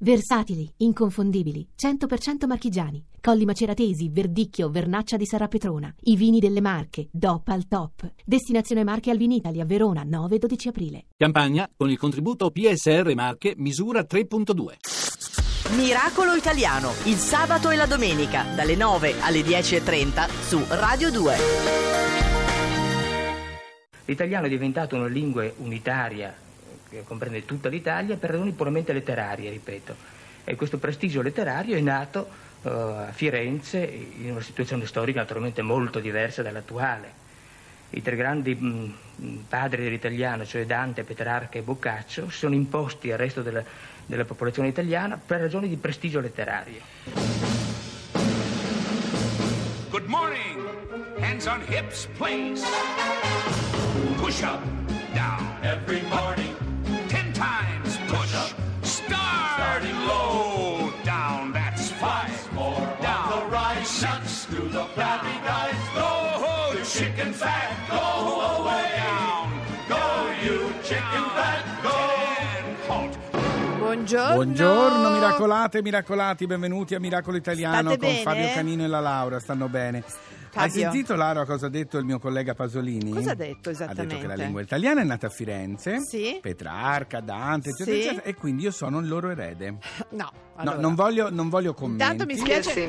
Versatili, 0.00 0.72
inconfondibili, 0.76 1.66
100% 1.76 2.46
marchigiani. 2.46 3.04
Colli 3.20 3.44
Maceratesi, 3.44 4.08
Verdicchio, 4.10 4.70
Vernaccia 4.70 5.16
di 5.16 5.26
Sarapetrona. 5.26 5.92
I 6.02 6.14
vini 6.14 6.38
delle 6.38 6.60
Marche, 6.60 7.08
DOP 7.10 7.48
al 7.48 7.66
top. 7.66 8.08
Destinazione 8.24 8.84
Marche 8.84 9.10
al 9.10 9.16
Vinitali 9.16 9.60
a 9.60 9.64
Verona, 9.64 10.04
9-12 10.04 10.68
aprile. 10.68 11.06
Campagna 11.16 11.68
con 11.76 11.90
il 11.90 11.98
contributo 11.98 12.50
PSR 12.52 13.12
Marche 13.16 13.54
misura 13.56 14.02
3.2. 14.08 15.76
Miracolo 15.76 16.34
Italiano, 16.34 16.92
il 17.06 17.16
sabato 17.16 17.70
e 17.70 17.76
la 17.76 17.86
domenica, 17.86 18.44
dalle 18.54 18.76
9 18.76 19.20
alle 19.20 19.40
10.30 19.40 20.28
su 20.46 20.64
Radio 20.68 21.10
2. 21.10 21.36
L'italiano 24.04 24.46
è 24.46 24.48
diventato 24.48 24.94
una 24.94 25.08
lingua 25.08 25.50
unitaria 25.58 26.46
che 26.88 27.04
comprende 27.04 27.44
tutta 27.44 27.68
l'Italia 27.68 28.16
per 28.16 28.30
ragioni 28.30 28.52
puramente 28.52 28.92
letterarie, 28.92 29.50
ripeto. 29.50 29.94
E 30.44 30.54
questo 30.54 30.78
prestigio 30.78 31.22
letterario 31.22 31.76
è 31.76 31.80
nato 31.80 32.28
uh, 32.62 32.68
a 32.68 33.12
Firenze 33.12 33.78
in 33.78 34.30
una 34.30 34.40
situazione 34.40 34.86
storica 34.86 35.20
naturalmente 35.20 35.62
molto 35.62 36.00
diversa 36.00 36.42
dall'attuale. 36.42 37.26
I 37.90 38.02
tre 38.02 38.16
grandi 38.16 38.54
mh, 38.54 39.44
padri 39.48 39.82
dell'italiano, 39.82 40.44
cioè 40.44 40.66
Dante, 40.66 41.04
Petrarca 41.04 41.58
e 41.58 41.62
Boccaccio, 41.62 42.28
sono 42.30 42.54
imposti 42.54 43.10
al 43.10 43.18
resto 43.18 43.42
della, 43.42 43.62
della 44.04 44.24
popolazione 44.24 44.68
italiana 44.68 45.18
per 45.18 45.40
ragioni 45.40 45.68
di 45.68 45.76
prestigio 45.76 46.20
letterario. 46.20 46.80
Good 49.90 50.06
morning. 50.06 50.66
Hands 51.20 51.46
on 51.46 51.62
hips, 51.66 52.08
please. 52.16 52.64
Push 54.16 54.42
up, 54.42 54.60
Buongiorno. 74.08 74.34
Buongiorno 74.36 75.10
miracolate, 75.10 75.82
miracolati, 75.82 76.46
benvenuti 76.46 76.94
a 76.94 76.98
Miracolo 76.98 77.36
Italiano 77.36 77.90
State 77.90 77.98
con 77.98 78.08
bene? 78.08 78.22
Fabio 78.22 78.54
Canino 78.54 78.84
e 78.84 78.86
la 78.86 79.00
Laura, 79.00 79.38
stanno 79.38 79.68
bene. 79.68 79.98
Hai 79.98 80.70
Fabio. 80.70 80.70
sentito 80.80 81.14
Laura 81.14 81.44
cosa 81.44 81.66
ha 81.66 81.68
detto 81.68 81.98
il 81.98 82.06
mio 82.06 82.18
collega 82.18 82.54
Pasolini? 82.54 83.12
Cosa 83.12 83.32
ha 83.32 83.34
detto 83.34 83.68
Ha 83.68 83.72
detto 83.72 83.84
che 83.84 83.92
esattamente? 83.92 84.26
la 84.26 84.34
lingua 84.34 84.62
italiana 84.62 85.02
è 85.02 85.04
nata 85.04 85.26
a 85.26 85.30
Firenze, 85.30 86.00
Sì. 86.00 86.38
Petrarca, 86.40 87.20
Dante, 87.20 87.68
eccetera, 87.68 87.96
Sì. 87.96 88.02
eccetera, 88.02 88.22
e 88.24 88.34
quindi 88.34 88.62
io 88.62 88.70
sono 88.70 88.98
il 88.98 89.08
loro 89.08 89.28
erede. 89.28 89.76
No, 90.12 90.30
No, 90.58 90.62
allora. 90.72 90.80
non 90.80 90.94
voglio, 90.94 91.30
non 91.30 91.48
voglio 91.48 91.72
commenti. 91.74 92.02
Intanto 92.02 92.24
mi 92.26 92.36
spiace, 92.36 92.84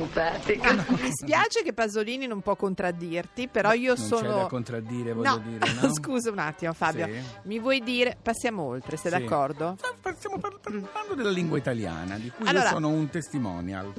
Ah, 0.60 0.84
mi 0.88 1.10
spiace 1.12 1.62
che 1.62 1.72
Pasolini 1.72 2.26
non 2.26 2.40
può 2.40 2.56
contraddirti, 2.56 3.46
però 3.48 3.72
io 3.72 3.94
Non 3.96 4.04
sono. 4.04 4.20
c'è 4.28 4.34
da 4.34 4.46
contraddire, 4.46 5.12
voglio 5.12 5.30
no, 5.30 5.38
dire, 5.38 5.72
no? 5.80 5.92
scusa 5.94 6.30
un 6.30 6.38
attimo, 6.38 6.72
Fabio. 6.72 7.06
Sì. 7.06 7.12
Mi 7.44 7.58
vuoi 7.60 7.80
dire. 7.82 8.16
Passiamo 8.20 8.62
oltre, 8.62 8.96
sei 8.96 9.12
Sì. 9.12 9.18
d'accordo? 9.18 9.76
No, 10.02 10.14
Stiamo 10.16 10.38
par- 10.38 10.58
parlando 10.60 11.14
della 11.14 11.30
lingua 11.30 11.58
italiana, 11.58 12.16
di 12.16 12.30
cui 12.30 12.46
Allora- 12.48 12.64
io 12.64 12.70
sono 12.70 12.88
un 12.88 13.08
testimonial. 13.08 13.92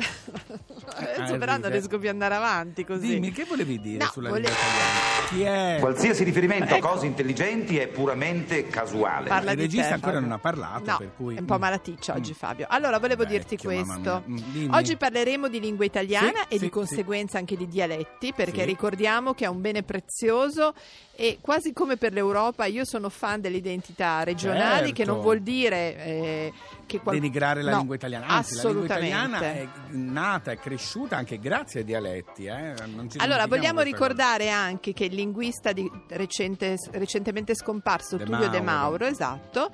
Adesso 0.96 1.38
però 1.38 1.58
non 1.58 1.70
riesco 1.70 1.98
più 1.98 2.08
ad 2.10 2.14
andare 2.16 2.36
avanti 2.36 2.84
così. 2.86 3.08
Dimmi, 3.08 3.32
che 3.32 3.46
volevi 3.46 3.80
dire 3.80 4.04
No, 4.04 4.10
sulla 4.12 4.30
vole- 4.30 4.42
lingua 4.42 4.58
italiana? 4.60 5.28
Chi 5.30 5.42
è? 5.44 5.78
Qualsiasi 5.80 6.24
riferimento 6.24 6.76
Ecco. 6.76 6.88
a 6.88 6.90
cose 6.92 7.06
intelligenti 7.06 7.78
è 7.78 7.88
puramente 7.88 8.68
casuale. 8.68 9.28
Parla 9.30 9.52
Il 9.52 9.58
di 9.58 9.64
regista 9.64 9.88
te, 9.88 9.94
ancora 9.94 10.14
Fabio. 10.14 10.28
non 10.28 10.38
ha 10.38 10.40
parlato, 10.42 10.92
No, 10.92 10.98
per 10.98 11.12
cui- 11.16 11.36
è 11.36 11.40
un 11.40 11.46
po' 11.46 11.56
Mm. 11.56 11.60
malaticcio 11.62 12.14
oggi, 12.14 12.32
Mm. 12.32 12.36
Fabio. 12.36 12.66
Allora, 12.70 13.00
volevo 13.00 13.24
dirti 13.24 13.56
Vecchio, 13.56 13.58
mamma 13.58 13.61
questo. 13.62 14.24
Mm. 14.28 14.74
Oggi 14.74 14.98
parleremo 14.98 15.48
di 15.48 15.60
lingua 15.60 15.86
italiana 15.86 16.40
Sì, 16.48 16.56
e 16.56 16.58
sì, 16.58 16.60
di 16.66 16.70
conseguenza 16.70 17.38
anche 17.38 17.56
di 17.56 17.68
dialetti, 17.68 18.34
perché 18.34 18.62
Sì. 18.62 18.66
ricordiamo 18.66 19.34
che 19.34 19.46
è 19.46 19.48
un 19.48 19.62
bene 19.62 19.84
prezioso 19.84 20.74
e 21.14 21.38
quasi 21.42 21.72
come 21.74 21.98
per 21.98 22.14
l'Europa 22.14 22.66
io 22.66 22.84
sono 22.84 23.10
fan 23.10 23.42
delle 23.42 23.58
identità 23.58 24.24
regionali, 24.24 24.88
Certo. 24.88 24.94
che 24.94 25.06
non 25.06 25.22
vuol 25.22 25.42
dire 25.42 25.96
eh, 25.98 26.54
che 26.88 27.00
qual- 27.00 27.16
denigrare 27.16 27.62
la 27.62 27.72
No, 27.72 27.78
lingua 27.78 27.96
italiana. 27.96 28.26
Anzi, 28.28 28.56
la 28.56 28.64
lingua 28.64 28.86
italiana 28.86 29.40
è 29.42 29.68
nata, 29.90 30.52
è 30.52 30.58
cresciuta 30.58 31.18
anche 31.18 31.38
grazie 31.40 31.82
ai 31.82 31.86
dialetti. 31.86 32.46
eh. 32.46 32.74
Allora, 33.18 33.46
vogliamo 33.48 33.82
ricordare 33.82 34.50
anche 34.50 34.94
che 34.94 35.06
il 35.06 35.14
linguista 35.14 35.72
di 35.74 35.90
recente- 36.10 36.78
recentemente 36.92 37.56
scomparso, 37.56 38.18
De 38.18 38.24
Tullio 38.26 38.50
De 38.50 38.62
Mauro. 38.62 38.82
Mauro, 38.82 39.06
esatto, 39.06 39.70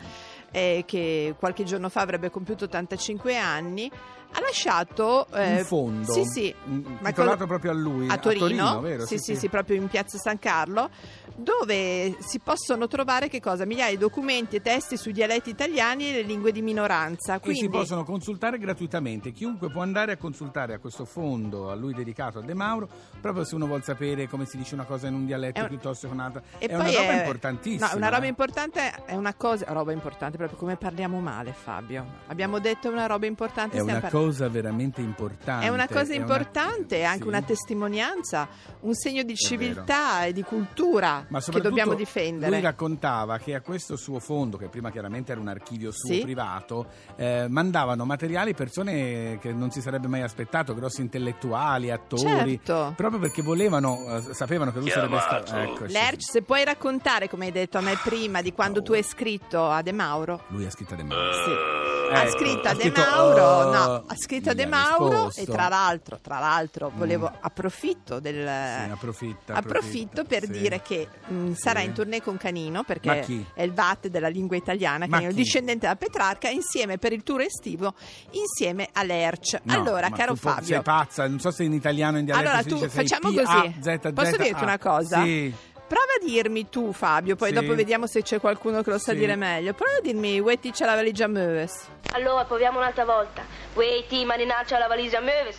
eh, 0.52 0.84
che 0.85 1.35
qualche 1.38 1.63
giorno 1.63 1.90
fa 1.90 2.02
avrebbe 2.02 2.30
compiuto 2.30 2.66
85 2.66 3.38
anni, 3.38 3.91
ha 4.31 4.39
lasciato... 4.41 5.27
eh, 5.33 5.59
un 5.59 5.65
fondo 5.65 6.11
Sì, 6.11 6.23
sì. 6.25 6.55
mm, 6.67 6.85
ma 6.99 7.09
titolato 7.09 7.45
quello- 7.45 7.45
proprio 7.47 7.71
a 7.71 7.73
lui. 7.73 8.07
a 8.09 8.17
Torino, 8.17 8.79
vero? 8.81 9.05
sì, 9.05 9.17
sì, 9.17 9.35
sì, 9.35 9.49
proprio 9.49 9.77
in 9.77 9.88
piazza 9.88 10.17
San 10.17 10.38
Carlo, 10.39 10.89
dove 11.35 12.15
si 12.19 12.39
possono 12.39 12.87
trovare 12.87 13.27
che 13.29 13.39
cosa? 13.39 13.66
Migliaia 13.66 13.91
di 13.91 13.97
documenti 13.97 14.55
e 14.57 14.61
testi 14.61 14.97
sui 14.97 15.13
dialetti 15.13 15.49
italiani 15.49 16.09
e 16.09 16.13
le 16.13 16.21
lingue 16.23 16.51
di 16.51 16.61
minoranza. 16.61 17.39
Che 17.39 17.51
si 17.53 17.59
Quindi, 17.59 17.77
possono 17.77 18.03
consultare 18.03 18.57
gratuitamente. 18.57 19.31
Chiunque 19.31 19.69
può 19.69 19.81
andare 19.81 20.13
a 20.13 20.17
consultare 20.17 20.73
a 20.73 20.79
questo 20.79 21.05
fondo 21.05 21.69
a 21.69 21.75
lui 21.75 21.93
dedicato 21.93 22.39
a 22.39 22.41
De 22.41 22.53
Mauro, 22.53 22.87
proprio 23.21 23.43
se 23.43 23.55
uno 23.55 23.66
vuole 23.67 23.83
sapere 23.83 24.27
come 24.27 24.45
si 24.45 24.57
dice 24.57 24.73
una 24.73 24.85
cosa 24.85 25.07
in 25.07 25.13
un 25.13 25.25
dialetto 25.25 25.61
un- 25.61 25.67
piuttosto 25.67 26.07
che 26.07 26.13
un'altra. 26.13 26.41
e 26.57 26.67
è 26.67 26.73
una 26.75 26.85
roba 26.85 26.99
è- 27.11 27.17
importantissima. 27.19 27.89
No, 27.91 27.97
una 27.97 28.09
roba 28.09 28.25
eh. 28.25 28.27
importante 28.29 28.93
è 29.05 29.16
una 29.16 29.33
cosa, 29.35 29.66
roba 29.69 29.91
importante 29.91 30.37
proprio 30.37 30.57
come 30.57 30.75
parliamo 30.75 31.19
male, 31.19 31.53
Fabio. 31.53 32.05
Abbiamo 32.27 32.59
detto 32.59 32.89
una 32.89 33.05
roba 33.05 33.25
importante. 33.25 33.77
È 33.77 33.81
stiamo 33.81 33.99
una 33.99 34.09
cosa 34.17 34.47
veramente 34.50 35.01
importante. 35.01 35.66
È 35.66 35.69
una 35.69 35.88
cosa 35.88 36.13
è 36.13 36.16
importante, 36.16 36.97
è 37.00 37.03
anche 37.03 37.22
Sì. 37.23 37.28
una 37.28 37.41
testimonianza, 37.41 38.47
un 38.81 38.94
segno 38.94 39.23
di 39.23 39.35
civiltà 39.35 40.25
e 40.25 40.33
di 40.33 40.44
cultura 40.44 41.25
Ma 41.29 41.39
che 41.41 41.61
dobbiamo 41.61 41.91
Lui 41.91 42.00
difendere. 42.03 42.59
raccontava 42.61 43.38
che 43.38 43.55
a 43.55 43.61
questo 43.61 43.95
suo 43.95 44.19
fondo, 44.19 44.57
che 44.57 44.67
prima 44.67 44.91
chiaramente 44.91 45.31
era 45.31 45.41
un 45.41 45.47
archivio 45.47 45.91
suo 45.91 46.13
Sì. 46.13 46.22
privato, 46.22 46.88
eh, 47.16 47.47
mandavano 47.50 48.05
materiali 48.05 48.53
persone 48.53 49.38
che 49.39 49.51
non 49.53 49.72
si 49.72 49.81
sarebbe 49.81 50.07
mai 50.07 50.22
aspettato, 50.22 50.73
grossi 50.73 51.01
intellettuali, 51.01 51.91
attori, 51.91 52.59
Certo. 52.61 52.94
proprio 52.95 53.19
perché 53.19 53.41
volevano, 53.41 53.97
eh, 54.17 54.34
sapevano 54.34 54.72
che 54.72 54.79
lui 54.79 54.89
sarebbe 54.89 55.19
stato. 55.19 55.55
Eccoci. 55.55 55.91
Lerch, 55.91 56.22
se 56.23 56.41
puoi 56.41 56.63
raccontare, 56.63 57.29
come 57.29 57.45
hai 57.45 57.51
detto 57.51 57.78
a 57.78 57.81
me 57.81 57.97
prima, 58.03 58.41
di 58.41 58.51
quando 58.53 58.81
tu 58.81 58.94
hai 58.94 59.03
scritto 59.03 59.67
a 59.69 59.81
De 59.81 59.91
Mauro. 59.91 60.44
Lui 60.49 60.66
ha 60.66 60.69
scritto 60.72 60.94
a 60.94 60.97
De 60.97 61.03
Mauro. 61.03 61.34
Sì. 61.34 61.97
Ecco, 62.07 62.16
ha 62.16 62.29
scritto 62.29 62.68
a 62.68 62.73
De 62.73 62.91
Mauro, 62.95 63.44
oh, 63.44 63.72
no, 63.72 64.03
ha 64.07 64.16
scritto 64.16 64.50
a 64.50 64.53
De 64.53 64.66
Mauro 64.66 65.09
risposto. 65.25 65.41
e 65.41 65.45
tra 65.45 65.68
l'altro, 65.68 66.19
tra 66.22 66.40
l'altro, 66.40 66.91
volevo 66.95 67.29
Mm. 67.29 67.38
approfitto 67.41 68.19
del 68.19 68.35
Sì, 68.47 68.90
approfitta, 68.91 69.53
approfitto 69.56 70.23
per 70.23 70.44
sì. 70.46 70.51
dire 70.51 70.81
che 70.81 71.07
mh, 71.28 71.51
sarà 71.53 71.79
Sì. 71.81 71.85
in 71.88 71.94
tournée 71.94 72.22
con 72.22 72.38
Canino 72.38 72.84
perché 72.84 73.25
è 73.53 73.63
il 73.63 73.73
VAT 73.73 74.07
della 74.07 74.29
lingua 74.29 74.56
italiana, 74.56 75.06
Ma 75.07 75.17
Canino, 75.17 75.29
chi? 75.31 75.35
discendente 75.38 75.85
da 75.88 75.96
Petrarca, 75.96 76.50
insieme 76.50 76.97
per 76.97 77.12
il 77.13 77.23
tour 77.23 77.41
estivo, 77.41 77.94
insieme 78.31 78.90
a 78.94 79.03
Lerch. 79.03 79.59
No, 79.63 79.73
allora, 79.73 80.09
caro 80.09 80.35
Fabio, 80.35 80.66
Sei 80.66 80.81
pazza, 80.81 81.28
non 81.28 81.40
so 81.40 81.51
se 81.51 81.63
in 81.63 81.73
italiano 81.73 82.16
o 82.17 82.19
in 82.19 82.25
dialetto 82.25 82.50
allora 82.50 82.63
tu 82.63 82.88
facciamo 82.90 83.31
così. 83.31 84.12
Posso 84.13 84.35
dirti 84.38 84.63
una 84.63 84.78
cosa? 84.78 85.23
Sì. 85.23 85.53
Prova 85.87 86.03
a 86.21 86.25
dirmi 86.25 86.69
tu, 86.69 86.91
Fabio, 86.91 87.35
poi 87.37 87.49
Sì. 87.49 87.53
dopo 87.55 87.73
vediamo 87.73 88.07
se 88.07 88.21
c'è 88.21 88.39
qualcuno 88.39 88.81
che 88.83 88.89
lo 88.89 88.97
sa 88.97 89.13
Sì. 89.13 89.17
dire 89.19 89.35
meglio. 89.35 89.73
Prova 89.73 89.97
a 89.97 90.01
dirmi, 90.01 90.39
Wetti 90.39 90.71
c'è 90.71 90.85
la 90.85 90.95
valigia 90.95 91.27
Möves. 91.27 91.87
Allora 92.11 92.43
proviamo 92.45 92.77
un'altra 92.79 93.05
volta. 93.05 93.43
Waiti, 93.73 94.25
marinaccia 94.25 94.77
la 94.77 94.87
valigia 94.87 95.19
Möves. 95.21 95.55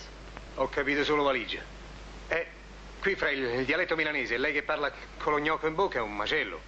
Ho 0.56 0.68
capito 0.68 1.02
solo 1.04 1.22
valigia. 1.22 1.60
Eh, 2.28 2.46
qui 3.00 3.14
fra 3.14 3.30
il, 3.30 3.42
il 3.42 3.64
dialetto 3.64 3.96
milanese 3.96 4.34
e 4.34 4.38
lei 4.38 4.52
che 4.52 4.62
parla 4.62 4.92
con 5.22 5.32
lo 5.32 5.38
gnocco 5.38 5.66
in 5.66 5.74
bocca 5.74 5.98
è 5.98 6.02
un 6.02 6.14
macello. 6.14 6.60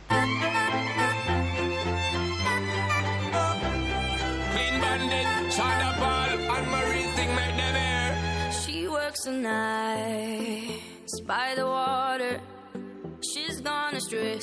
Clean 4.52 4.80
bandit, 4.80 5.26
China 5.50 5.94
Ball, 5.98 6.56
and 6.56 6.66
Marie 6.70 7.02
thing 7.14 7.34
make 7.34 7.56
them 7.56 7.74
air. 7.76 8.52
She 8.52 8.86
works 8.88 9.24
the 9.24 9.32
nights 9.32 11.20
by 11.26 11.54
the 11.56 11.66
water. 11.66 11.99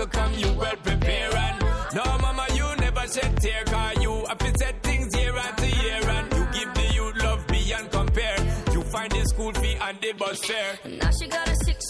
obstacle 0.00 0.20
come, 0.20 0.38
you 0.38 0.52
well 0.58 0.76
prepare. 0.76 1.36
And 1.36 1.60
no, 1.94 2.04
mama, 2.18 2.46
you 2.54 2.64
never 2.76 3.06
shed 3.06 3.36
tear. 3.40 3.64
Cause 3.64 4.02
you 4.02 4.24
have 4.26 4.38
to 4.38 4.52
set 4.58 4.82
things 4.82 5.16
year 5.16 5.36
after 5.36 5.66
year. 5.66 6.00
And 6.02 6.32
you 6.32 6.46
give 6.52 6.74
the 6.74 6.94
youth 6.94 7.16
love 7.22 7.46
beyond 7.46 7.90
compare. 7.90 8.36
You 8.72 8.82
find 8.82 9.10
the 9.10 9.24
school 9.26 9.52
fee 9.54 9.76
and 9.80 9.98
the 10.00 10.12
bus 10.12 10.44
fare. 10.44 10.78
Now 10.84 11.10
she 11.10 11.28
got 11.28 11.48
a 11.48 11.54
six 11.64 11.89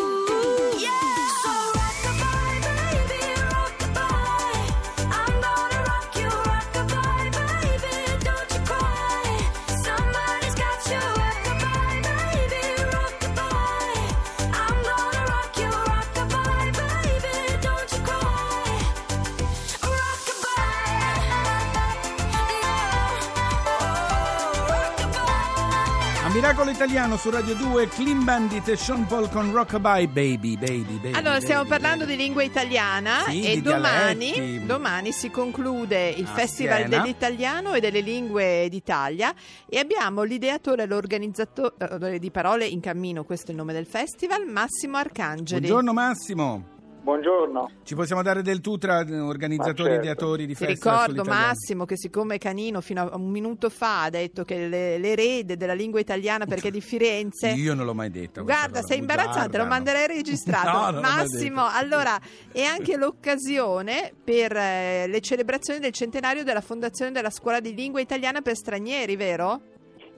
Italiano 26.81 27.15
su 27.15 27.29
Radio 27.29 27.53
2, 27.53 27.89
Clean 27.89 28.23
Bandit 28.23 28.67
e 28.69 28.75
Sean 28.75 29.05
Paul 29.05 29.29
con 29.29 29.51
Rockabye 29.51 30.07
Baby, 30.07 30.57
Baby, 30.57 30.97
Baby. 30.97 31.11
Allora, 31.11 31.39
stiamo 31.39 31.63
baby, 31.63 31.79
parlando 31.79 32.05
di 32.05 32.15
lingua 32.15 32.41
italiana 32.41 33.19
Sì, 33.27 33.43
e 33.43 33.61
domani, 33.61 34.65
domani 34.65 35.11
si 35.11 35.29
conclude 35.29 36.09
il 36.09 36.25
A 36.25 36.33
Festival 36.33 36.87
Siena. 36.87 37.03
dell'Italiano 37.03 37.75
e 37.75 37.81
delle 37.81 37.99
Lingue 37.99 38.67
d'Italia 38.67 39.31
e 39.69 39.77
abbiamo 39.77 40.23
l'ideatore 40.23 40.81
e 40.81 40.85
l'organizzatore 40.87 42.17
di 42.17 42.31
Parole 42.31 42.65
in 42.65 42.79
Cammino, 42.79 43.25
questo 43.25 43.49
è 43.49 43.51
il 43.51 43.57
nome 43.57 43.73
del 43.73 43.85
festival, 43.85 44.47
Massimo 44.47 44.97
Arcangeli. 44.97 45.59
Buongiorno 45.59 45.93
Massimo. 45.93 46.70
Buongiorno. 47.03 47.71
Ci 47.81 47.95
possiamo 47.95 48.21
dare 48.21 48.43
del 48.43 48.61
tu 48.61 48.77
tra 48.77 49.03
eh, 49.03 49.19
organizzatori 49.19 49.89
e 49.89 49.93
certo. 49.93 50.05
ideatori 50.05 50.45
di 50.45 50.53
Ti 50.53 50.65
festival 50.65 51.07
ricordo? 51.07 51.29
Massimo 51.29 51.85
che 51.85 51.97
siccome 51.97 52.37
Canino 52.37 52.79
fino 52.79 53.09
a 53.09 53.15
un 53.15 53.31
minuto 53.31 53.69
fa 53.69 54.03
ha 54.03 54.09
detto 54.11 54.43
che 54.43 54.67
le- 54.67 54.99
l'erede 54.99 55.57
della 55.57 55.73
lingua 55.73 55.99
italiana 55.99 56.45
perché 56.45 56.67
è 56.67 56.71
di 56.71 56.79
Firenze 56.79 57.49
Io 57.57 57.73
non 57.73 57.85
l'ho 57.85 57.95
mai 57.95 58.11
detto. 58.11 58.43
Guarda, 58.43 58.81
sei 58.83 58.99
imbarazzante, 58.99 59.57
lo 59.57 59.65
manderei 59.65 60.07
registrato. 60.07 60.69
No, 60.91 60.99
Massimo, 60.99 61.63
allora 61.67 62.17
è 62.51 62.63
anche 62.63 62.97
l'occasione 62.97 64.13
per 64.23 64.55
eh, 64.55 65.07
le 65.07 65.21
celebrazioni 65.21 65.79
del 65.79 65.91
centenario 65.91 66.43
della 66.43 66.61
fondazione 66.61 67.11
della 67.11 67.29
scuola 67.29 67.59
di 67.59 67.73
lingua 67.73 67.99
italiana 67.99 68.41
per 68.41 68.55
stranieri, 68.55 69.15
vero? 69.15 69.61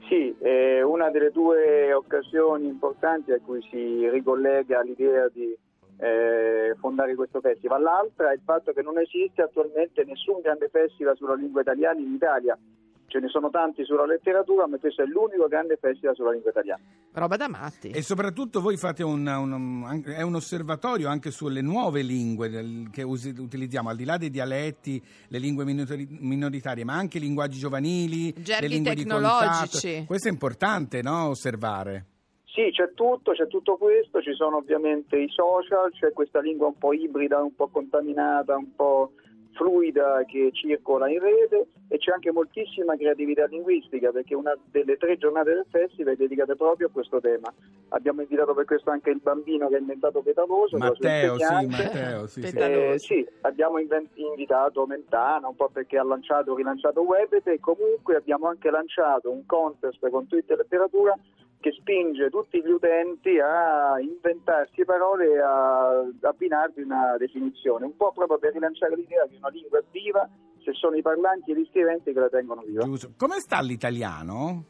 Sì, 0.10 0.36
è 0.40 0.82
una 0.82 1.10
delle 1.10 1.32
due 1.32 1.94
occasioni 1.94 2.68
importanti 2.68 3.32
a 3.32 3.40
cui 3.44 3.62
si 3.70 4.10
ricollega 4.10 4.82
l'idea 4.82 5.30
di 5.34 5.56
eh, 6.04 6.76
fondare 6.80 7.16
questo 7.16 7.40
festival. 7.40 7.82
L'altra 7.82 8.32
è 8.32 8.34
il 8.34 8.42
fatto 8.44 8.74
che 8.74 8.82
non 8.82 9.00
esiste 9.00 9.42
attualmente 9.42 10.04
nessun 10.04 10.42
grande 10.42 10.68
festival 10.70 11.16
sulla 11.16 11.36
lingua 11.36 11.62
italiana 11.62 12.00
in 12.00 12.14
Italia. 12.14 12.58
Ce 13.06 13.20
ne 13.20 13.28
sono 13.28 13.52
tanti 13.52 13.84
sulla 13.86 14.06
letteratura, 14.08 14.66
ma 14.66 14.78
questo 14.80 15.04
è 15.04 15.06
l'unico 15.06 15.48
grande 15.48 15.78
festival 15.80 16.16
sulla 16.16 16.32
lingua 16.32 16.50
italiana. 16.50 16.82
Roba 17.12 17.36
da 17.36 17.48
matti. 17.48 17.90
E 17.92 18.02
soprattutto 18.02 18.60
voi 18.60 18.76
fate 18.76 19.04
un, 19.04 19.28
un- 19.28 19.52
un- 19.52 20.04
è 20.04 20.24
un 20.24 20.34
osservatorio 20.34 21.10
anche 21.10 21.30
sulle 21.30 21.62
nuove 21.62 22.02
lingue 22.02 22.50
che 22.92 23.04
usi- 23.04 23.36
utilizziamo, 23.38 23.90
al 23.90 23.98
di 23.98 24.06
là 24.06 24.18
dei 24.18 24.32
dialetti, 24.32 25.00
le 25.28 25.38
lingue 25.38 25.64
minori- 25.64 26.08
minoritarie, 26.10 26.84
ma 26.84 26.96
anche 26.96 27.20
i 27.20 27.22
linguaggi 27.22 27.60
giovanili, 27.60 28.34
Gerghi 28.34 28.62
le 28.68 28.74
lingue 28.74 28.96
tecnologici. 28.96 30.06
Questo 30.08 30.28
è 30.28 30.32
importante, 30.32 31.02
no? 31.04 31.28
Osservare. 31.28 32.06
Sì, 32.54 32.70
c'è 32.70 32.94
tutto, 32.94 33.32
c'è 33.32 33.48
tutto 33.48 33.78
questo, 33.78 34.22
ci 34.22 34.34
sono 34.34 34.58
ovviamente 34.58 35.18
i 35.18 35.28
social, 35.30 35.92
c'è 35.92 36.14
questa 36.14 36.40
lingua 36.40 36.68
un 36.68 36.78
po' 36.78 36.94
ibrida, 36.94 37.42
un 37.42 37.56
po' 37.56 37.68
contaminata, 37.68 38.56
un 38.56 38.76
po' 38.76 39.14
fluida 39.54 40.24
che 40.28 40.52
circola 40.54 41.10
in 41.10 41.20
rete 41.20 41.68
e 41.88 41.98
c'è 41.98 42.12
anche 42.12 42.32
moltissima 42.32 42.96
creatività 42.96 43.46
linguistica 43.46 44.12
perché 44.12 44.36
una 44.36 44.56
delle 44.70 44.98
tre 44.98 45.18
giornate 45.18 45.52
del 45.52 45.66
festival 45.68 46.14
è 46.14 46.18
dedicata 46.18 46.54
proprio 46.54 46.88
a 46.88 46.90
questo 46.92 47.20
tema. 47.20 47.52
Abbiamo 47.90 48.22
invitato 48.22 48.54
per 48.54 48.66
questo 48.66 48.92
anche 48.92 49.10
il 49.10 49.20
bambino 49.20 49.68
che 49.68 49.76
ha 49.76 49.80
inventato 49.80 50.22
Petaloso, 50.22 50.78
Matteo, 50.78 51.38
sì. 51.40 51.66
Matteo, 51.66 52.28
sì, 52.28 52.42
sì. 52.44 52.56
Eh, 52.56 52.96
sì, 53.00 53.28
abbiamo 53.42 53.80
invitato 53.80 54.86
Mentana 54.86 55.48
un 55.48 55.56
po' 55.56 55.70
perché 55.70 55.98
ha 55.98 56.04
lanciato, 56.04 56.56
rilanciato 56.56 57.02
Webet 57.02 57.48
e 57.48 57.60
comunque 57.60 58.16
abbiamo 58.16 58.48
anche 58.48 58.70
lanciato 58.70 59.32
un 59.32 59.44
contest 59.48 60.08
con 60.08 60.28
Twitter 60.28 60.58
Letteratura 60.58 61.18
che 61.64 61.72
spinge 61.72 62.30
tutti 62.30 62.62
gli 62.62 62.70
utenti 62.70 63.40
a 63.40 63.98
inventarsi 63.98 64.84
parole 64.84 65.32
e 65.32 65.40
a 65.40 66.04
abbinarvi 66.28 66.82
una 66.82 67.16
definizione, 67.18 67.86
un 67.86 67.96
po' 67.96 68.12
proprio 68.12 68.38
per 68.38 68.52
rilanciare 68.52 68.98
l'idea 68.98 69.26
che 69.30 69.38
una 69.38 69.48
lingua 69.48 69.80
è 69.80 69.84
viva 69.90 70.30
se 70.62 70.74
sono 70.74 70.98
i 70.98 71.02
parlanti 71.02 71.52
e 71.52 71.56
gli 71.56 71.66
scriventi 71.70 72.12
che 72.12 72.20
la 72.20 72.28
tengono 72.28 72.64
viva. 72.64 72.84
Giusto. 72.84 73.14
Come 73.16 73.40
sta 73.40 73.62
l'italiano? 73.62 74.66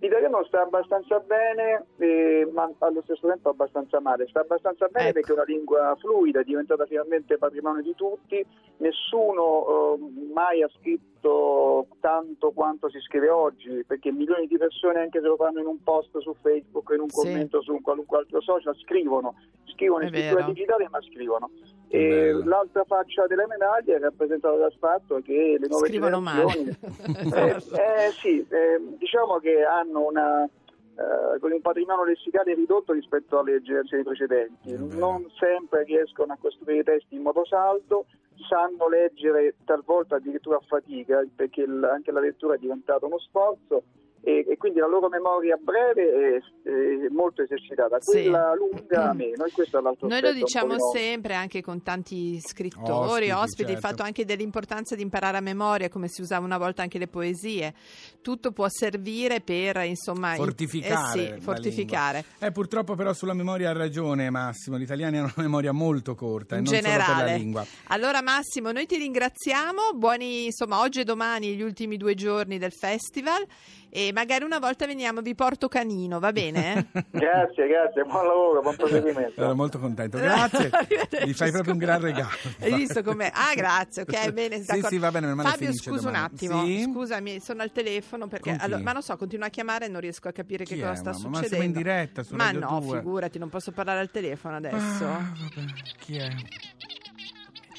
L'italiano 0.00 0.42
sta 0.44 0.62
abbastanza 0.62 1.20
bene, 1.20 1.84
eh, 1.98 2.48
ma 2.54 2.70
allo 2.78 3.02
stesso 3.02 3.26
tempo 3.28 3.50
abbastanza 3.50 4.00
male. 4.00 4.26
Sta 4.28 4.40
abbastanza 4.40 4.86
bene 4.88 5.08
Ecco. 5.08 5.14
perché 5.20 5.30
è 5.30 5.34
una 5.34 5.44
lingua 5.44 5.96
fluida, 6.00 6.40
è 6.40 6.44
diventata 6.44 6.86
finalmente 6.86 7.36
patrimonio 7.36 7.82
di 7.82 7.94
tutti. 7.94 8.42
Nessuno 8.78 9.98
eh, 9.98 10.32
mai 10.32 10.62
ha 10.62 10.70
scritto 10.78 11.86
tanto 12.00 12.50
quanto 12.52 12.88
si 12.88 12.98
scrive 13.00 13.28
oggi, 13.28 13.84
perché 13.86 14.10
milioni 14.10 14.46
di 14.46 14.56
persone, 14.56 15.00
anche 15.00 15.20
se 15.20 15.26
lo 15.26 15.36
fanno 15.36 15.60
in 15.60 15.66
un 15.66 15.82
post 15.82 16.16
su 16.18 16.34
Facebook, 16.40 16.90
in 16.94 17.00
un 17.00 17.10
Sì. 17.10 17.16
commento 17.16 17.60
su 17.60 17.72
un 17.72 17.82
qualunque 17.82 18.18
altro 18.18 18.40
social, 18.40 18.74
scrivono. 18.78 19.34
Scrivono 19.66 20.00
È 20.00 20.06
in 20.06 20.12
scrittura 20.14 20.40
vero. 20.40 20.52
digitale, 20.52 20.88
ma 20.90 21.00
scrivono. 21.02 21.50
E 21.92 22.32
l'altra 22.44 22.84
faccia 22.84 23.26
della 23.26 23.46
medaglia 23.48 23.96
è 23.96 23.98
rappresentata 23.98 24.54
dal 24.56 24.74
fatto 24.78 25.20
che 25.24 25.56
le 25.58 25.66
nuove 25.66 25.88
Scrivono 25.88 26.20
male. 26.20 26.46
generazioni 26.52 26.70
eh, 27.34 28.06
eh, 28.06 28.10
sì, 28.12 28.46
eh, 28.48 28.80
diciamo 28.96 29.38
che 29.38 29.64
hanno 29.64 30.06
una, 30.06 30.44
eh, 30.44 31.38
con 31.40 31.50
un 31.50 31.60
patrimonio 31.60 32.04
lessicale 32.04 32.54
ridotto 32.54 32.92
rispetto 32.92 33.40
alle 33.40 33.60
generazioni 33.60 34.04
precedenti. 34.04 34.70
Vero. 34.70 34.86
Non 34.92 35.28
sempre 35.36 35.82
riescono 35.82 36.32
a 36.32 36.38
costruire 36.40 36.84
testi 36.84 37.16
in 37.16 37.22
modo 37.22 37.44
saldo, 37.44 38.06
sanno 38.48 38.88
leggere 38.88 39.56
talvolta 39.64 40.14
addirittura 40.16 40.58
a 40.58 40.62
fatica, 40.64 41.24
perché 41.34 41.62
il- 41.62 41.88
anche 41.90 42.12
la 42.12 42.20
lettura 42.20 42.54
è 42.54 42.58
diventata 42.58 43.04
uno 43.04 43.18
sforzo. 43.18 43.82
E, 44.22 44.44
e 44.46 44.56
quindi 44.58 44.80
la 44.80 44.86
loro 44.86 45.08
memoria 45.08 45.56
breve 45.56 46.02
è, 46.02 46.68
è 46.68 47.08
molto 47.08 47.40
esercitata, 47.42 47.96
Sì. 48.00 48.12
quella 48.24 48.54
lunga 48.54 49.14
meno, 49.14 49.46
e 49.46 49.50
questo 49.50 49.78
è 49.78 49.80
l'alro 49.80 50.06
Noi 50.06 50.20
lo 50.20 50.28
aspetto 50.28 50.44
diciamo 50.44 50.74
sempre 50.92 51.34
anche 51.34 51.62
con 51.62 51.82
tanti 51.82 52.38
scrittori, 52.38 53.30
Ospiti, 53.30 53.30
ospiti, 53.30 53.62
il 53.62 53.78
certo. 53.78 53.88
fatto 53.88 54.02
anche 54.02 54.26
dell'importanza 54.26 54.94
di 54.94 55.00
imparare 55.00 55.38
a 55.38 55.40
memoria, 55.40 55.88
come 55.88 56.08
si 56.08 56.20
usava 56.20 56.44
una 56.44 56.58
volta 56.58 56.82
anche 56.82 56.98
le 56.98 57.06
poesie. 57.08 57.72
Tutto 58.20 58.52
può 58.52 58.66
servire 58.68 59.40
per, 59.40 59.76
insomma, 59.84 60.32
in- 60.32 60.36
Fortificare. 60.36 61.22
eh 61.22 61.34
sì, 61.36 61.40
fortificare. 61.40 62.24
Eh, 62.40 62.52
purtroppo 62.52 62.94
però 62.94 63.14
sulla 63.14 63.32
memoria 63.34 63.70
ha 63.70 63.72
ragione 63.72 64.28
Massimo, 64.28 64.76
gli 64.78 64.82
italiani 64.82 65.16
hanno 65.16 65.32
una 65.34 65.44
memoria 65.46 65.72
molto 65.72 66.14
corta 66.14 66.56
In 66.56 66.66
e 66.66 66.70
non 66.70 66.74
solo 66.74 66.88
per 66.88 66.98
la 66.98 67.04
generale. 67.06 67.36
lingua. 67.38 67.64
Allora 67.86 68.20
Massimo, 68.20 68.70
noi 68.70 68.84
ti 68.84 68.96
ringraziamo, 68.96 69.92
buoni 69.94 70.44
insomma 70.44 70.80
oggi 70.80 71.00
e 71.00 71.04
domani 71.04 71.54
gli 71.56 71.62
ultimi 71.62 71.96
due 71.96 72.14
giorni 72.14 72.58
del 72.58 72.72
festival 72.72 73.46
e 73.90 74.10
magari 74.14 74.44
una 74.44 74.58
volta 74.58 74.86
veniamo, 74.86 75.20
vi 75.20 75.34
porto 75.34 75.68
canino, 75.68 76.18
va 76.18 76.32
bene? 76.32 76.86
Grazie, 77.10 77.66
grazie, 77.66 78.04
buon 78.04 78.26
lavoro, 78.26 78.60
buon 78.62 78.76
proseguimento. 78.76 79.32
Sono 79.40 79.54
molto 79.54 79.78
contento, 79.78 80.16
grazie. 80.18 80.70
Mi 81.26 81.32
fai 81.32 81.50
proprio 81.50 81.72
un 81.72 81.78
gran 81.78 82.00
regalo. 82.00 82.28
Hai 82.60 82.72
visto 82.74 83.02
com'è? 83.02 83.30
Ah, 83.34 83.52
grazie, 83.54 84.02
ok, 84.02 84.30
bene. 84.30 84.58
Sì, 84.60 84.66
d'accordo. 84.66 84.88
sì, 84.88 84.98
va 84.98 85.10
bene, 85.10 85.26
mia 85.26 85.34
madre 85.34 85.50
Fabio, 85.52 85.72
scusa 85.72 85.90
un 86.08 86.14
domani. 86.14 86.24
attimo, 86.24 86.64
Sì? 86.64 86.82
scusami, 86.92 87.40
sono 87.40 87.62
al 87.62 87.72
telefono 87.72 88.26
perché 88.28 88.56
allora, 88.58 88.80
ma 88.80 88.92
non 88.92 89.02
so, 89.02 89.16
continua 89.16 89.46
a 89.46 89.50
chiamare 89.50 89.86
e 89.86 89.88
non 89.88 90.00
riesco 90.00 90.28
a 90.28 90.32
capire 90.32 90.64
Chi 90.64 90.74
che 90.76 90.80
è, 90.80 90.82
cosa 90.88 90.94
sta 90.94 91.10
mamma? 91.12 91.28
Ma 91.28 91.36
succedendo. 91.36 91.48
siamo 91.48 91.64
in 91.64 91.72
diretta 91.72 92.22
su 92.22 92.34
Ma 92.34 92.44
Radio 92.44 92.60
no, 92.60 92.80
2. 92.80 92.98
figurati, 92.98 93.38
non 93.38 93.48
posso 93.48 93.72
parlare 93.72 94.00
al 94.00 94.10
telefono 94.10 94.56
adesso. 94.56 95.04
Ah, 95.04 95.32
vabbè, 95.34 95.66
chi 95.98 96.16
è? 96.16 96.28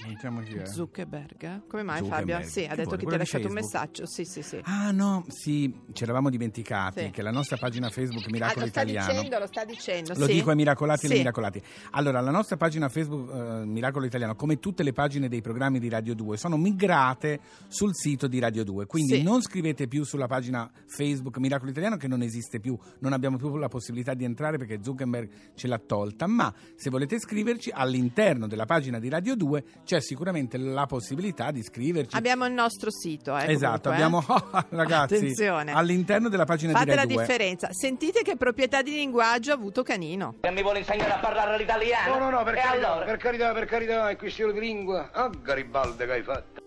Sentiamo 0.01 0.41
chi 0.41 0.55
è. 0.55 0.65
Zuckerberg? 0.65 1.67
Come 1.67 1.83
mai 1.83 1.99
Zuckerberg. 1.99 2.29
Fabio? 2.31 2.47
Sì, 2.49 2.65
ha 2.65 2.75
detto 2.75 2.95
che 2.95 3.05
ti 3.05 3.13
ha 3.13 3.17
lasciato 3.17 3.47
un 3.47 3.53
Facebook? 3.53 3.73
messaggio. 3.73 4.05
Sì, 4.05 4.25
sì, 4.25 4.41
sì. 4.41 4.59
Ah 4.63 4.91
no, 4.91 5.25
sì, 5.29 5.73
ci 5.93 6.03
eravamo 6.03 6.29
dimenticati 6.29 6.99
Sì. 7.05 7.09
che 7.11 7.21
la 7.21 7.31
nostra 7.31 7.57
pagina 7.57 7.89
Facebook 7.89 8.29
Miracolo 8.29 8.61
Ah, 8.61 8.63
lo 8.65 8.69
sta 8.69 8.81
Italiano 8.81 9.11
dicendo, 9.13 9.39
lo 9.39 9.47
sta 9.47 9.65
dicendo. 9.65 10.13
Lo 10.17 10.25
sì. 10.25 10.33
dico 10.33 10.49
ai 10.49 10.55
miracolati 10.55 11.05
e 11.05 11.09
Sì. 11.09 11.15
miracolati. 11.17 11.61
Allora, 11.91 12.19
la 12.21 12.31
nostra 12.31 12.57
pagina 12.57 12.89
Facebook 12.89 13.29
eh, 13.33 13.65
Miracolo 13.65 14.05
Italiano, 14.05 14.35
come 14.35 14.59
tutte 14.59 14.83
le 14.83 14.93
pagine 14.93 15.27
dei 15.29 15.41
programmi 15.41 15.79
di 15.79 15.89
Radio 15.89 16.15
2, 16.15 16.37
sono 16.37 16.57
migrate 16.57 17.39
sul 17.67 17.93
sito 17.95 18.27
di 18.27 18.39
Radio 18.39 18.63
2. 18.63 18.85
Quindi 18.85 19.15
Sì. 19.17 19.23
non 19.23 19.41
scrivete 19.41 19.87
più 19.87 20.03
sulla 20.03 20.27
pagina 20.27 20.69
Facebook 20.87 21.37
Miracolo 21.37 21.69
Italiano 21.71 21.97
che 21.97 22.07
non 22.07 22.21
esiste 22.21 22.59
più, 22.59 22.77
non 22.99 23.13
abbiamo 23.13 23.37
più 23.37 23.55
la 23.57 23.67
possibilità 23.67 24.13
di 24.13 24.23
entrare 24.23 24.57
perché 24.57 24.79
Zuckerberg 24.81 25.29
ce 25.55 25.67
l'ha 25.67 25.79
tolta, 25.79 26.27
ma 26.27 26.53
se 26.75 26.89
volete 26.89 27.19
scriverci 27.19 27.69
all'interno 27.71 28.47
della 28.47 28.65
pagina 28.65 28.99
di 28.99 29.09
Radio 29.09 29.35
2 29.35 29.63
c'è 29.91 29.99
sicuramente 29.99 30.57
la 30.57 30.85
possibilità 30.85 31.51
di 31.51 31.61
scriverci. 31.61 32.15
Abbiamo 32.15 32.45
il 32.45 32.53
nostro 32.53 32.89
sito, 32.89 33.37
eh, 33.37 33.51
Esatto, 33.51 33.89
comunque, 33.89 33.91
eh. 33.91 34.05
abbiamo 34.05 34.23
ragazzi 34.69 35.15
Attenzione. 35.15 35.73
all'interno 35.73 36.29
della 36.29 36.45
pagina 36.45 36.71
Fate 36.71 36.85
di 36.85 36.89
la 36.91 36.95
Radio 37.01 37.15
2. 37.15 37.25
differenza. 37.25 37.73
Sentite 37.73 38.21
che 38.21 38.37
proprietà 38.37 38.81
di 38.81 38.91
linguaggio 38.91 39.51
ha 39.51 39.55
avuto 39.55 39.83
Canino. 39.83 40.35
E 40.39 40.49
mi 40.51 40.61
vuole 40.61 40.79
insegnare 40.79 41.11
a 41.11 41.19
parlare 41.19 41.57
l'italiano? 41.57 42.13
No, 42.17 42.29
no, 42.29 42.37
no, 42.37 42.43
per 42.43 42.53
carità, 42.55 42.91
allora? 42.91 43.05
per 43.05 43.17
carità, 43.17 43.51
per 43.51 43.65
carità, 43.65 44.09
è 44.09 44.15
questione 44.15 44.53
di 44.53 44.59
lingua. 44.61 45.09
Ah, 45.11 45.29
Garibaldi 45.29 46.05
che 46.05 46.11
hai 46.11 46.23
fatto. 46.23 46.61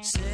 Say, 0.00 0.33